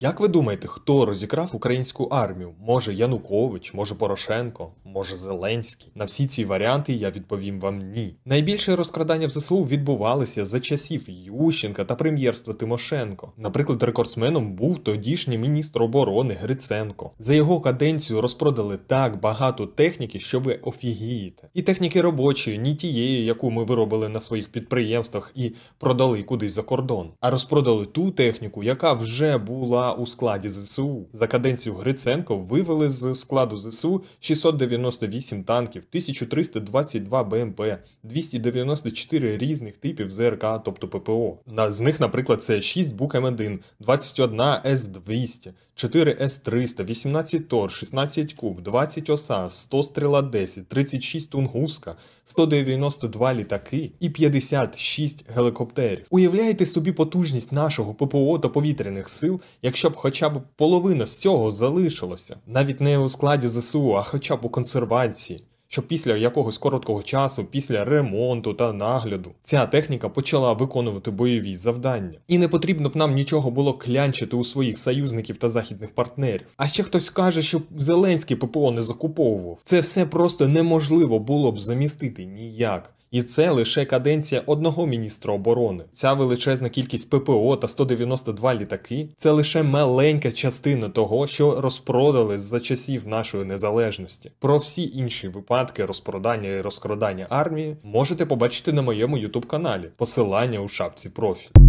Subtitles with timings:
[0.00, 2.54] Як ви думаєте, хто розікрав українську армію?
[2.60, 5.92] Може Янукович, може Порошенко, може Зеленський?
[5.94, 8.16] На всі ці варіанти я відповім вам ні.
[8.24, 13.32] Найбільше розкрадання в ЗСУ відбувалися за часів Ющенка та прем'єрства Тимошенко.
[13.36, 17.10] Наприклад, рекордсменом був тодішній міністр оборони Гриценко.
[17.18, 21.48] За його каденцію розпродали так багато техніки, що ви офігієте.
[21.54, 26.62] І техніки робочої, ні тієї, яку ми виробили на своїх підприємствах і продали кудись за
[26.62, 31.06] кордон, а розпродали ту техніку, яка вже була у складі ЗСУ.
[31.12, 34.04] За каденцію Гриценко вивели з складу ЗСУ
[34.90, 37.62] 698 танків, 1322 БМП,
[38.02, 41.38] 294 різних типів ЗРК, тобто ППО.
[41.68, 48.62] З них, наприклад, це 6 Бук М1, 21 С200, 4 С300, 18 Тор, 16 Куб,
[48.62, 56.06] 20 Оса, 100 Стріла 10, 36 Тунгуска, 192 літаки і 56 гелікоптерів.
[56.10, 61.52] Уявляєте собі потужність нашого ППО та повітряних сил, якщо б хоча б половина з цього
[61.52, 65.42] залишилося, навіть не у складі ЗСУ, а хоча б у консервації.
[65.68, 72.18] Щоб після якогось короткого часу, після ремонту та нагляду, ця техніка почала виконувати бойові завдання.
[72.28, 76.46] І не потрібно б нам нічого було клянчити у своїх союзників та західних партнерів.
[76.56, 79.58] А ще хтось каже, що Зеленський ППО не закуповував.
[79.64, 82.94] Це все просто неможливо було б замістити ніяк.
[83.10, 85.84] І це лише каденція одного міністра оборони.
[85.92, 92.60] Ця величезна кількість ППО та 192 літаки це лише маленька частина того, що розпродали за
[92.60, 94.30] часів нашої незалежності.
[94.38, 99.90] Про всі інші випадки розпродання і розкрадання армії можете побачити на моєму ютуб каналі.
[99.96, 101.65] Посилання у шапці профіль.